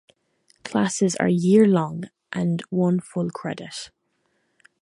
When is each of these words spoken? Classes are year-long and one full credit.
Classes 0.63 1.15
are 1.17 1.27
year-long 1.29 2.05
and 2.33 2.63
one 2.71 2.99
full 2.99 3.29
credit. 3.29 3.91